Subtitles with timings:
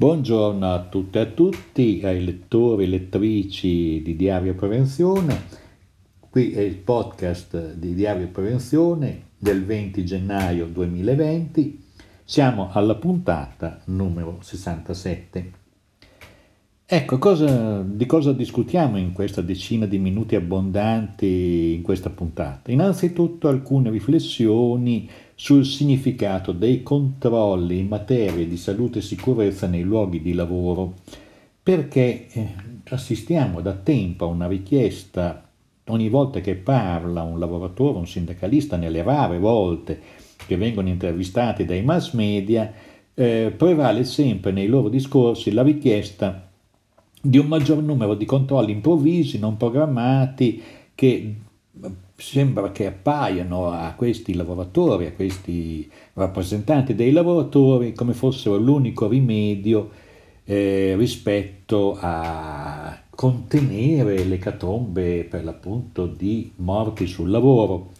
[0.00, 5.42] Buongiorno a tutte e a tutti, ai lettori e lettrici di Diario Prevenzione.
[6.30, 11.82] Qui è il podcast di Diario Prevenzione del 20 gennaio 2020.
[12.22, 15.52] Siamo alla puntata numero 67.
[16.86, 22.70] Ecco, cosa, di cosa discutiamo in questa decina di minuti abbondanti in questa puntata?
[22.70, 25.10] Innanzitutto alcune riflessioni
[25.40, 30.94] sul significato dei controlli in materia di salute e sicurezza nei luoghi di lavoro,
[31.62, 32.54] perché eh,
[32.88, 35.48] assistiamo da tempo a una richiesta
[35.86, 40.00] ogni volta che parla un lavoratore, un sindacalista, nelle rare volte
[40.44, 42.72] che vengono intervistati dai mass media,
[43.14, 46.50] eh, prevale sempre nei loro discorsi la richiesta
[47.22, 50.60] di un maggior numero di controlli improvvisi, non programmati,
[50.96, 51.34] che
[52.20, 59.88] sembra che appaiano a questi lavoratori, a questi rappresentanti dei lavoratori, come fossero l'unico rimedio
[60.44, 67.92] eh, rispetto a contenere le catombe per l'appunto di morti sul lavoro.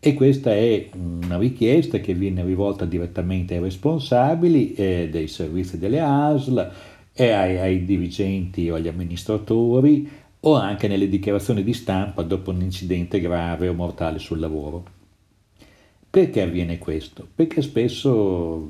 [0.00, 6.00] E questa è una richiesta che viene rivolta direttamente ai responsabili eh, dei servizi delle
[6.00, 6.72] ASL,
[7.14, 10.08] e ai, ai dirigenti o agli amministratori
[10.44, 14.84] o anche nelle dichiarazioni di stampa dopo un incidente grave o mortale sul lavoro.
[16.10, 17.26] Perché avviene questo?
[17.34, 18.68] Perché spesso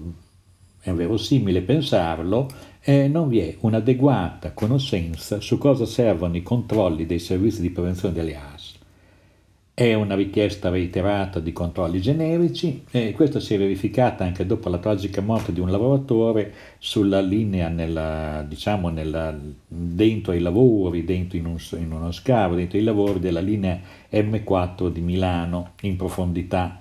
[0.80, 2.48] è verosimile pensarlo,
[2.80, 8.14] eh, non vi è un'adeguata conoscenza su cosa servono i controlli dei servizi di prevenzione
[8.14, 8.61] delle AS.
[9.74, 14.76] È una richiesta reiterata di controlli generici e questa si è verificata anche dopo la
[14.76, 19.34] tragica morte di un lavoratore sulla linea nella, diciamo nella,
[19.66, 24.88] dentro ai lavori, dentro in, un, in uno scavo, dentro i lavori della linea M4
[24.88, 26.78] di Milano in profondità.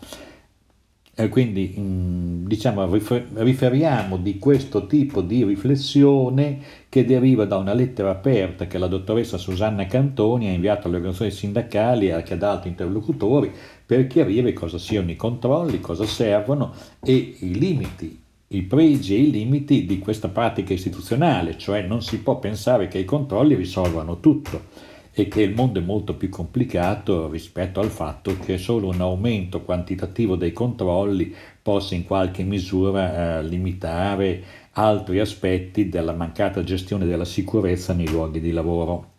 [1.21, 2.89] E quindi mm, diciamo,
[3.35, 9.37] riferiamo di questo tipo di riflessione che deriva da una lettera aperta che la dottoressa
[9.37, 13.51] Susanna Cantoni ha inviato alle organizzazioni sindacali e anche ad altri interlocutori
[13.85, 16.73] per chiarire cosa siano i controlli, cosa servono
[17.03, 18.19] e i limiti
[18.53, 22.97] i pregi e i limiti di questa pratica istituzionale, cioè non si può pensare che
[22.97, 28.37] i controlli risolvano tutto e che il mondo è molto più complicato rispetto al fatto
[28.37, 35.89] che solo un aumento quantitativo dei controlli possa in qualche misura eh, limitare altri aspetti
[35.89, 39.10] della mancata gestione della sicurezza nei luoghi di lavoro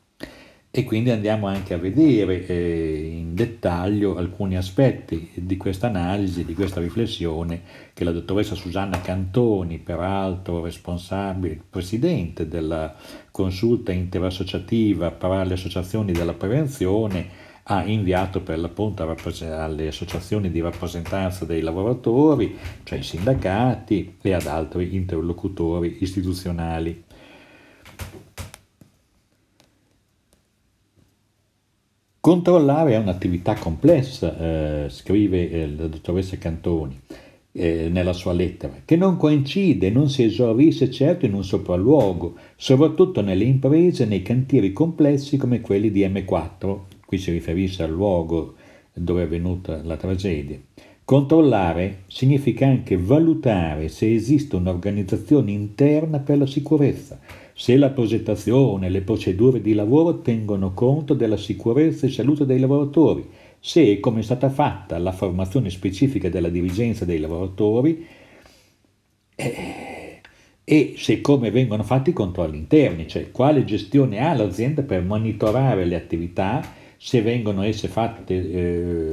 [0.74, 6.54] e quindi andiamo anche a vedere eh, in dettaglio alcuni aspetti di questa analisi, di
[6.54, 7.60] questa riflessione
[7.92, 12.94] che la dottoressa Susanna Cantoni, peraltro responsabile, presidente della
[13.30, 21.44] consulta interassociativa per le associazioni della prevenzione, ha inviato per l'appunto alle associazioni di rappresentanza
[21.44, 27.04] dei lavoratori, cioè i sindacati e ad altri interlocutori istituzionali.
[32.22, 36.96] Controllare è un'attività complessa, eh, scrive eh, la dottoressa Cantoni
[37.50, 43.22] eh, nella sua lettera, che non coincide, non si esaurisce certo in un sopralluogo, soprattutto
[43.22, 48.54] nelle imprese nei cantieri complessi come quelli di M4, qui si riferisce al luogo
[48.92, 50.60] dove è avvenuta la tragedia.
[51.04, 57.18] Controllare significa anche valutare se esiste un'organizzazione interna per la sicurezza,
[57.54, 62.58] se la progettazione e le procedure di lavoro tengono conto della sicurezza e salute dei
[62.58, 63.28] lavoratori,
[63.60, 68.06] se come è stata fatta la formazione specifica della dirigenza dei lavoratori
[69.34, 70.20] eh,
[70.64, 75.84] e se come vengono fatti i controlli interni, cioè quale gestione ha l'azienda per monitorare
[75.84, 76.62] le attività,
[76.96, 79.12] se vengono esse fatte eh,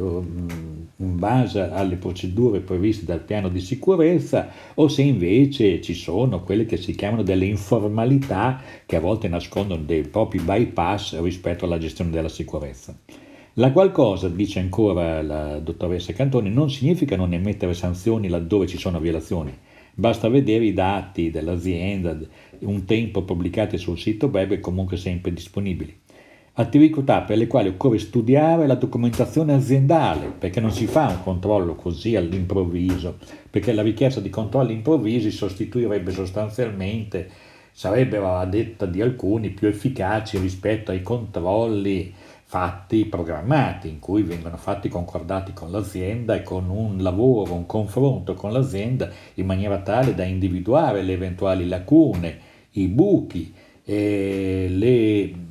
[1.01, 6.65] in base alle procedure previste dal piano di sicurezza o se invece ci sono quelle
[6.65, 12.11] che si chiamano delle informalità che a volte nascondono dei propri bypass rispetto alla gestione
[12.11, 12.97] della sicurezza.
[13.53, 18.99] La qualcosa, dice ancora la dottoressa Cantoni, non significa non emettere sanzioni laddove ci sono
[18.99, 19.53] violazioni.
[19.93, 22.17] Basta vedere i dati dell'azienda,
[22.59, 26.07] un tempo pubblicati sul sito web e comunque sempre disponibili
[26.59, 31.75] attività per le quali occorre studiare la documentazione aziendale, perché non si fa un controllo
[31.75, 33.17] così all'improvviso,
[33.49, 37.29] perché la richiesta di controlli improvvisi sostituirebbe sostanzialmente,
[37.71, 42.13] sarebbero a detta di alcuni più efficaci rispetto ai controlli
[42.43, 48.33] fatti programmati, in cui vengono fatti concordati con l'azienda e con un lavoro, un confronto
[48.33, 52.37] con l'azienda in maniera tale da individuare le eventuali lacune,
[52.71, 53.53] i buchi,
[53.85, 55.47] le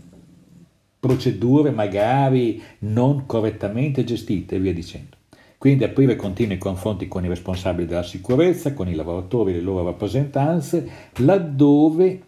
[1.08, 5.16] procedure magari non correttamente gestite e via dicendo.
[5.56, 9.86] Quindi aprire continui confronti con i responsabili della sicurezza, con i lavoratori e le loro
[9.86, 12.20] rappresentanze, laddove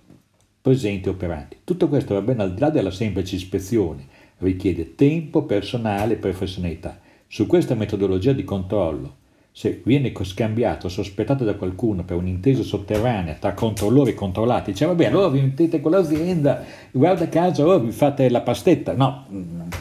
[0.62, 1.58] presenti e operanti.
[1.62, 4.06] Tutto questo va bene al di là della semplice ispezione,
[4.38, 6.98] richiede tempo, personale e professionalità.
[7.28, 9.18] Su questa metodologia di controllo
[9.60, 15.04] se viene scambiato, sospettato da qualcuno per un'intesa sotterranea tra controllori e controllati, dice vabbè
[15.04, 18.94] allora vi mettete con l'azienda, guarda caso allora vi fate la pastetta.
[18.94, 19.26] No,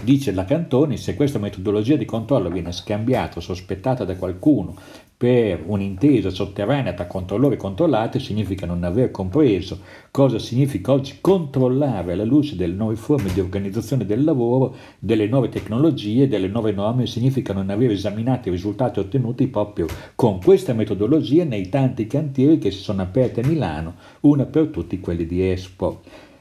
[0.01, 4.75] dice la Cantoni, se questa metodologia di controllo viene scambiata, sospettata da qualcuno
[5.19, 9.81] per un'intesa sotterranea tra controllori e controllati significa non aver compreso
[10.11, 15.49] cosa significa oggi controllare alla luce delle nuove forme di organizzazione del lavoro, delle nuove
[15.49, 21.43] tecnologie, delle nuove norme, significa non aver esaminato i risultati ottenuti proprio con questa metodologia
[21.43, 25.99] nei tanti cantieri che si sono aperti a Milano, una per tutti quelli di Expo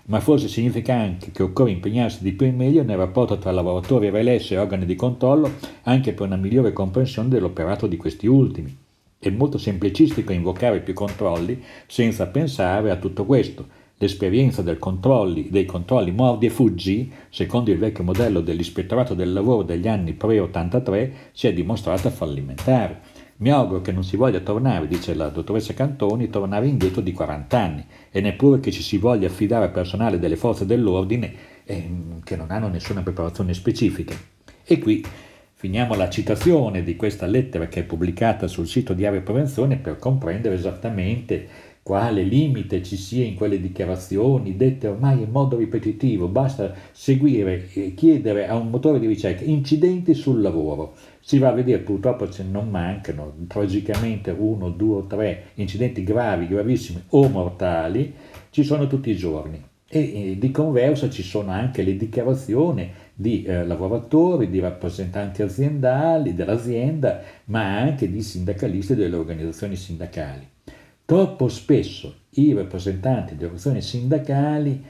[0.08, 4.08] ma forse significa anche che occorre impegnarsi di più e meglio nel rapporto tra lavoratori
[4.08, 5.52] RLS e organi di controllo
[5.82, 8.74] anche per una migliore comprensione dell'operato di questi ultimi.
[9.18, 13.76] È molto semplicistico invocare più controlli senza pensare a tutto questo.
[13.98, 19.88] L'esperienza controlli, dei controlli mordi e fuggi, secondo il vecchio modello dell'ispettorato del lavoro degli
[19.88, 23.00] anni pre-83, si è dimostrata fallimentare.
[23.40, 27.58] Mi auguro che non si voglia tornare, dice la dottoressa Cantoni, tornare indietro di 40
[27.58, 31.32] anni e neppure che ci si voglia affidare al personale delle forze dell'ordine
[31.62, 31.88] eh,
[32.24, 34.16] che non hanno nessuna preparazione specifica.
[34.64, 35.04] E qui
[35.54, 39.98] finiamo la citazione di questa lettera che è pubblicata sul sito di Area Prevenzione per
[39.98, 41.48] comprendere esattamente
[41.88, 46.28] quale limite ci sia in quelle dichiarazioni dette ormai in modo ripetitivo.
[46.28, 51.52] Basta seguire e chiedere a un motore di ricerca incidenti sul lavoro si va a
[51.52, 58.12] vedere purtroppo ce non mancano tragicamente uno, due o tre incidenti gravi, gravissimi o mortali,
[58.50, 59.58] ci sono tutti i giorni.
[59.88, 66.34] E, e di converso ci sono anche le dichiarazioni di eh, lavoratori, di rappresentanti aziendali
[66.34, 70.56] dell'azienda, ma anche di sindacalisti delle organizzazioni sindacali.
[71.08, 74.84] Troppo spesso i rappresentanti delle organizzazioni sindacali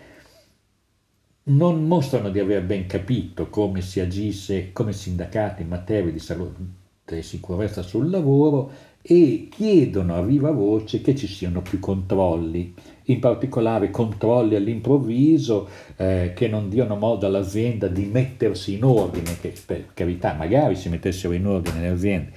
[1.45, 6.59] non mostrano di aver ben capito come si agisse come sindacati in materia di salute
[7.05, 8.69] e sicurezza sul lavoro
[9.01, 12.75] e chiedono a viva voce che ci siano più controlli,
[13.05, 15.69] in particolare controlli all'improvviso
[15.99, 20.89] eh, che non diano modo all'azienda di mettersi in ordine, che per carità magari si
[20.89, 22.33] mettessero in ordine le aziende,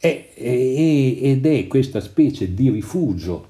[0.00, 3.48] e, e, ed è questa specie di rifugio,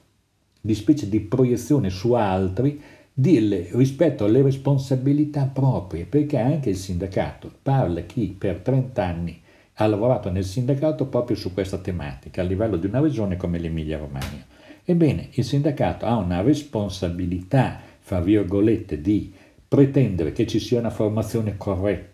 [0.60, 2.80] di specie di proiezione su altri
[3.12, 9.40] dirle rispetto alle responsabilità proprie, perché anche il sindacato parla chi per 30 anni
[9.74, 13.98] ha lavorato nel sindacato proprio su questa tematica a livello di una regione come l'Emilia
[13.98, 14.44] Romagna.
[14.84, 19.32] Ebbene, il sindacato ha una responsabilità, fra virgolette, di
[19.68, 22.09] pretendere che ci sia una formazione corretta,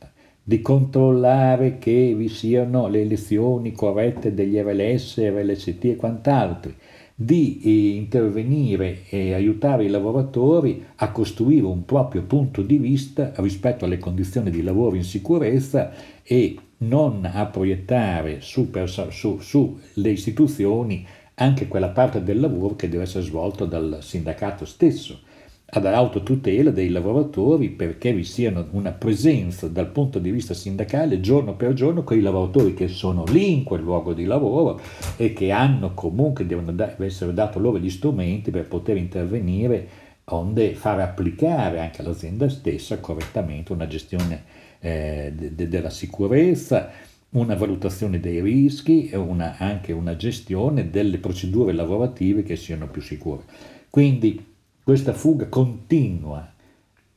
[0.48, 6.72] di controllare che vi siano le elezioni corrette degli RLS, RLST e quant'altro,
[7.16, 13.86] di eh, intervenire e aiutare i lavoratori a costruire un proprio punto di vista rispetto
[13.86, 15.90] alle condizioni di lavoro in sicurezza
[16.22, 21.04] e non a proiettare su, perso- su, su istituzioni
[21.34, 25.22] anche quella parte del lavoro che deve essere svolto dal sindacato stesso
[25.68, 31.72] all'autotutela dei lavoratori perché vi sia una presenza dal punto di vista sindacale giorno per
[31.72, 34.80] giorno con i lavoratori che sono lì in quel luogo di lavoro
[35.16, 39.88] e che hanno comunque, devono essere dati loro gli strumenti per poter intervenire
[40.26, 44.42] onde fare applicare anche all'azienda stessa correttamente una gestione
[44.80, 46.90] eh, de, de, della sicurezza,
[47.30, 53.02] una valutazione dei rischi e una, anche una gestione delle procedure lavorative che siano più
[53.02, 53.42] sicure.
[53.88, 54.54] Quindi
[54.86, 56.48] questa fuga continua,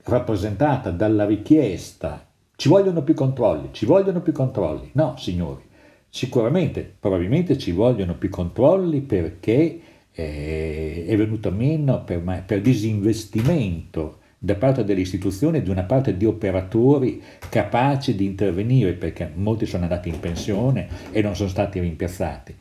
[0.06, 4.90] rappresentata dalla richiesta, ci vogliono più controlli, ci vogliono più controlli.
[4.94, 5.62] No, signori,
[6.10, 14.56] sicuramente, probabilmente ci vogliono più controlli perché eh, è venuto meno per, per disinvestimento da
[14.56, 19.84] parte delle istituzioni e di una parte di operatori capaci di intervenire perché molti sono
[19.84, 22.56] andati in pensione e non sono stati rimpiazzati.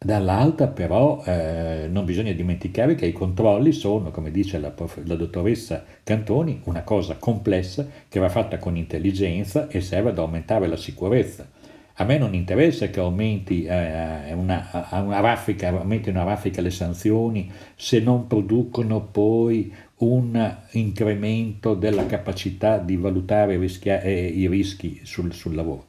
[0.00, 5.16] Dall'altra però eh, non bisogna dimenticare che i controlli sono, come dice la, prof, la,
[5.16, 10.76] dottoressa Cantoni, una cosa complessa che va fatta con intelligenza e serve ad aumentare la
[10.76, 11.48] sicurezza.
[11.94, 17.50] A me non interessa che aumenti eh, una, una raffica, aumenti una raffica le sanzioni
[17.74, 25.00] se non producono poi un incremento della capacità di valutare i rischi, eh, i rischi
[25.02, 25.86] sul, sul lavoro.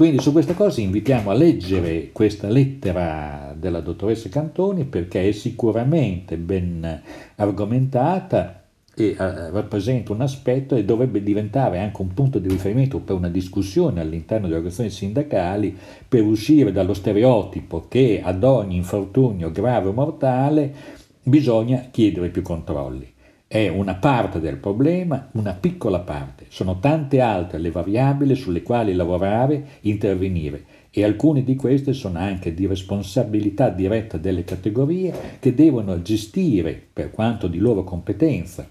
[0.00, 6.38] Quindi su questa cosa invitiamo a leggere questa lettera della dottoressa Cantoni perché è sicuramente
[6.38, 7.02] ben
[7.34, 8.62] argomentata
[8.94, 13.28] e eh, rappresenta un aspetto e dovrebbe diventare anche un punto di riferimento per una
[13.28, 15.76] discussione all'interno delle organizzazioni sindacali
[16.08, 20.74] per uscire dallo stereotipo che ad ogni infortunio grave o mortale
[21.22, 23.18] bisogna chiedere più controlli.
[23.52, 26.46] È una parte del problema, una piccola parte.
[26.50, 32.54] Sono tante altre le variabili sulle quali lavorare, intervenire e alcune di queste sono anche
[32.54, 38.68] di responsabilità diretta delle categorie che devono gestire, per quanto di loro competenza,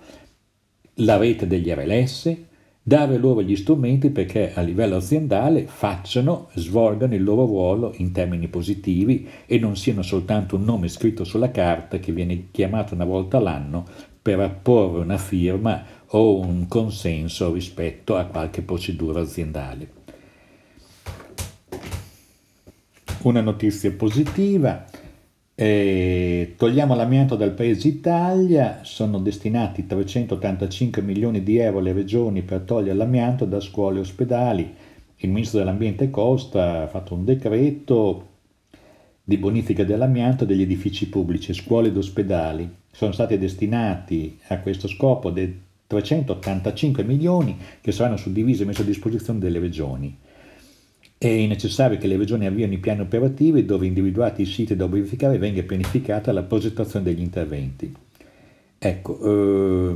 [0.93, 2.37] la rete degli RLS,
[2.81, 8.47] dare loro gli strumenti perché a livello aziendale facciano, svolgano il loro ruolo in termini
[8.47, 13.39] positivi e non siano soltanto un nome scritto sulla carta che viene chiamato una volta
[13.39, 13.85] l'anno
[14.29, 19.89] per apporre una firma o un consenso rispetto a qualche procedura aziendale.
[23.23, 24.85] Una notizia positiva,
[25.55, 32.61] eh, togliamo l'amianto dal paese Italia, sono destinati 385 milioni di euro alle regioni per
[32.61, 34.75] togliere l'amianto da scuole e ospedali.
[35.17, 38.27] Il ministro dell'Ambiente Costa ha fatto un decreto
[39.29, 42.67] di bonifica dell'amianto degli edifici pubblici, scuole ed ospedali.
[42.89, 45.55] Sono stati destinati a questo scopo dei
[45.85, 50.17] 385 milioni che saranno suddivisi e messi a disposizione delle regioni.
[51.15, 55.37] È necessario che le regioni avviino i piani operativi dove individuati i siti da bonificare
[55.37, 57.93] venga pianificata la progettazione degli interventi.
[58.79, 59.95] Ecco, eh,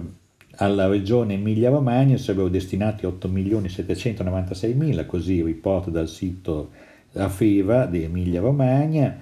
[0.58, 8.04] alla regione Emilia-Romagna sarebbero destinati 8 milioni 796 mila, così riporta dal sito AFEVA di
[8.04, 9.18] Emilia-Romagna,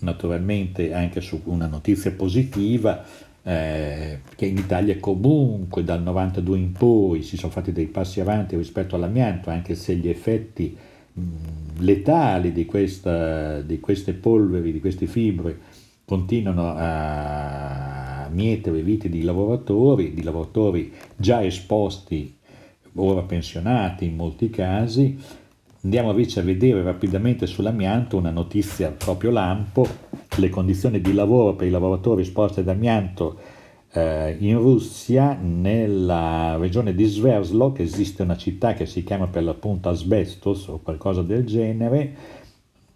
[0.00, 3.04] naturalmente anche su una notizia positiva,
[3.42, 8.56] eh, che in Italia comunque dal 92 in poi si sono fatti dei passi avanti
[8.56, 10.76] rispetto all'amianto, anche se gli effetti
[11.78, 15.58] letali di, questa, di queste polveri, di queste fibre,
[16.04, 22.36] continuano a mietere vite di lavoratori, di lavoratori già esposti,
[22.94, 25.18] ora pensionati in molti casi.
[25.82, 29.86] Andiamo invece a vedere rapidamente sull'amianto una notizia proprio lampo,
[30.36, 33.38] le condizioni di lavoro per i lavoratori esposti ad amianto
[33.92, 39.88] eh, in Russia, nella regione di Sverdlovsk, esiste una città che si chiama per l'appunto
[39.88, 42.14] Asbestos o qualcosa del genere,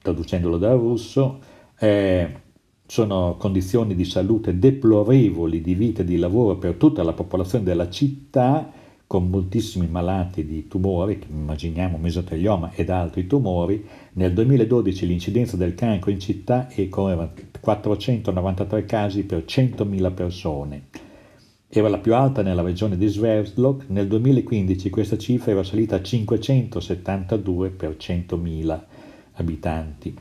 [0.02, 1.38] traducendolo dal russo,
[1.78, 2.42] eh,
[2.86, 7.88] sono condizioni di salute deplorevoli di vita e di lavoro per tutta la popolazione della
[7.88, 8.70] città,
[9.06, 16.10] con moltissimi malati di tumori, immaginiamo mesotelioma ed altri tumori, nel 2012 l'incidenza del cancro
[16.10, 17.30] in città è con
[17.60, 20.86] 493 casi per 100.000 persone.
[21.68, 26.02] Era la più alta nella regione di Sverdlovsk, nel 2015 questa cifra era salita a
[26.02, 28.80] 572 per 100.000
[29.32, 30.16] abitanti,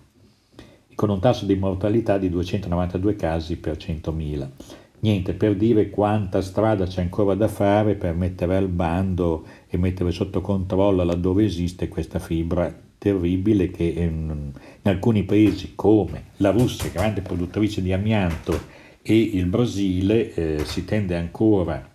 [0.96, 4.83] con un tasso di mortalità di 292 casi per 100.000.
[5.04, 10.12] Niente, per dire quanta strada c'è ancora da fare per mettere al bando e mettere
[10.12, 16.90] sotto controllo laddove esiste questa fibra terribile che in, in alcuni paesi come la Russia,
[16.90, 18.58] grande produttrice di amianto,
[19.02, 21.86] e il Brasile eh, si tende ancora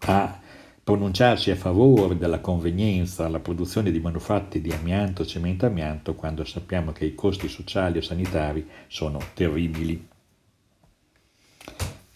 [0.00, 0.40] a
[0.84, 6.92] pronunciarsi a favore della convenienza alla produzione di manufatti di amianto, cemento amianto, quando sappiamo
[6.92, 10.08] che i costi sociali e sanitari sono terribili.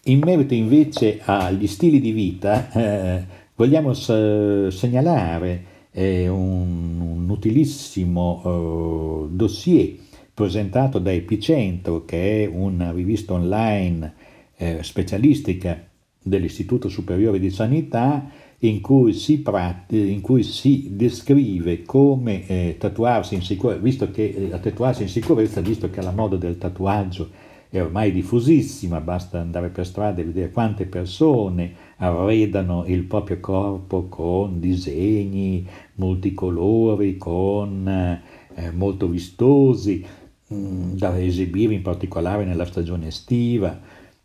[0.07, 8.43] In merito invece agli stili di vita, eh, vogliamo s- segnalare eh, un, un, utilissimo
[8.45, 9.95] eh, dossier
[10.31, 14.13] presentato da Epicentro, che è una rivista online
[14.57, 15.83] eh, specialistica
[16.21, 23.33] dell'Istituto Superiore di Sanità, in cui si, pratti, in cui si descrive come eh, tatuarsi
[23.33, 27.81] in sicurezza, visto che eh, tatuarsi in sicurezza, visto che la moda del tatuaggio è
[27.81, 34.59] ormai diffusissima, basta andare per strada e vedere quante persone arredano il proprio corpo con
[34.59, 40.05] disegni multicolori, con, eh, molto vistosi,
[40.47, 43.79] mh, mm, da esibire in particolare nella stagione estiva,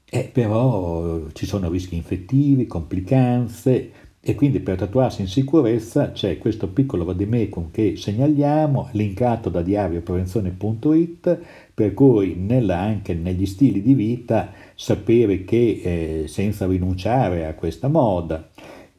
[0.09, 3.91] eh, però ci sono rischi infettivi, complicanze,
[4.23, 11.39] e quindi per tatuarsi in sicurezza c'è questo piccolo vademecum che segnaliamo, linkato da diarioprevenzione.it,
[11.73, 17.89] per cui nella, anche negli stili di vita sapere che eh, senza rinunciare a questa
[17.89, 18.51] moda,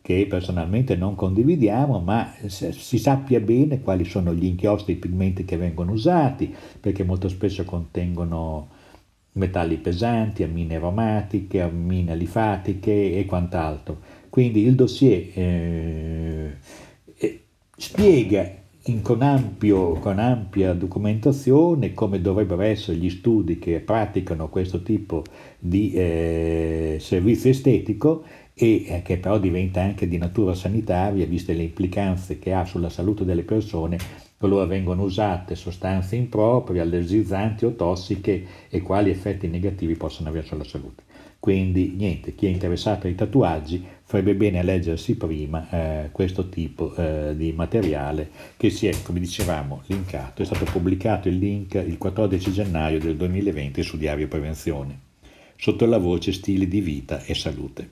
[0.01, 5.55] che personalmente non condividiamo, ma si sappia bene quali sono gli inchiostri, i pigmenti che
[5.55, 8.69] vengono usati, perché molto spesso contengono
[9.33, 16.57] metalli pesanti, ammine aromatiche, ammine alifatiche e quant'altro quindi il dossier eh,
[17.75, 18.49] spiega
[19.01, 25.23] con, ampio, con, ampia documentazione come dovrebbero essere gli studi che praticano questo tipo
[25.59, 28.23] di eh, servizio estetico
[28.53, 32.89] e eh, che però diventa anche di natura sanitaria, viste le implicanze che ha sulla
[32.89, 33.97] salute delle persone
[34.37, 40.63] qualora vengono usate sostanze improprie, allergizzanti o tossiche e quali effetti negativi possono avere sulla
[40.63, 41.03] salute.
[41.41, 46.93] Quindi niente, chi è interessato ai tatuaggi farebbe bene a leggersi prima eh, questo tipo
[46.93, 50.43] eh, di materiale che si è, come dicevamo, linkato.
[50.43, 54.99] È stato pubblicato il link il 14 gennaio del 2020 su Diario Prevenzione,
[55.55, 57.89] sotto la voce Stili di vita e salute.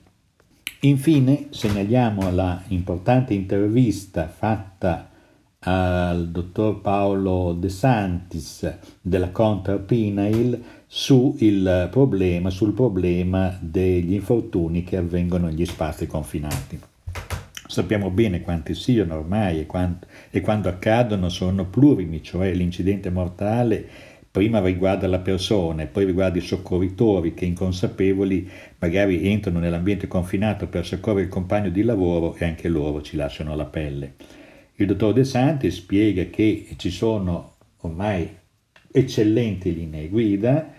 [0.82, 5.10] Infine segnaliamo la importante intervista fatta
[5.58, 11.36] al dottor Paolo De Santis della Contra Pinail su
[11.88, 16.80] problema, sul problema degli infortuni che avvengono negli spazi confinati.
[17.68, 23.88] Sappiamo bene quanti siano ormai e, quanto, e quando accadono sono plurimi, cioè l'incidente mortale
[24.28, 30.66] prima riguarda la persona e poi riguarda i soccorritori che inconsapevoli magari entrano nell'ambiente confinato
[30.66, 34.14] per soccorrere il compagno di lavoro e anche loro ci lasciano la pelle.
[34.74, 38.28] Il dottor De Santi spiega che ci sono ormai
[38.90, 40.78] eccellenti linee guida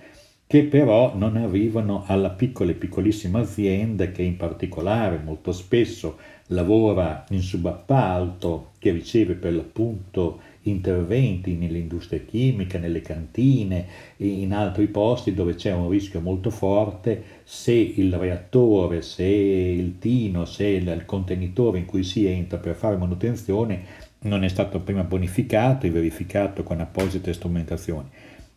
[0.52, 6.18] che però non arrivano alla piccola e piccolissima azienda che in particolare molto spesso
[6.48, 13.86] lavora in subappalto, che riceve per l'appunto interventi nell'industria chimica, nelle cantine,
[14.18, 20.44] in altri posti dove c'è un rischio molto forte se il reattore, se il tino,
[20.44, 25.86] se il contenitore in cui si entra per fare manutenzione non è stato prima bonificato
[25.86, 28.10] e verificato con apposite strumentazioni.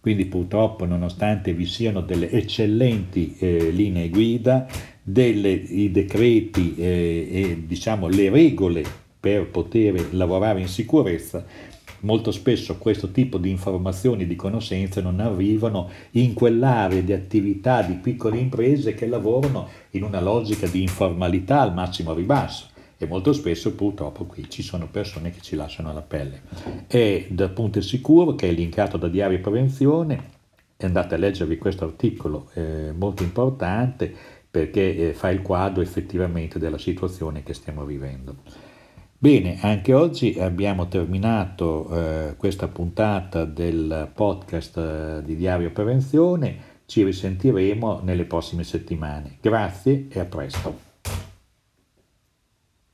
[0.05, 4.67] Quindi purtroppo nonostante vi siano delle eccellenti eh, linee guida,
[5.03, 8.85] delle, i decreti eh, e diciamo le regole
[9.19, 11.47] per poter lavorare in sicurezza,
[12.01, 17.81] molto spesso questo tipo di informazioni e di conoscenze non arrivano in quell'area di attività
[17.81, 23.33] di piccole imprese che lavorano in una logica di informalità al massimo ribasso e molto
[23.33, 26.43] spesso purtroppo qui ci sono persone che ci lasciano la pelle.
[26.87, 30.33] E da Punto Sicuro, che è linkato da Diario Prevenzione,
[30.79, 34.13] andate a leggervi questo articolo eh, molto importante
[34.51, 38.37] perché eh, fa il quadro effettivamente della situazione che stiamo vivendo.
[39.19, 47.03] Bene, anche oggi abbiamo terminato eh, questa puntata del podcast eh, di Diario Prevenzione, ci
[47.03, 49.39] risentiremo nelle prossime settimane.
[49.41, 50.84] Grazie e a presto.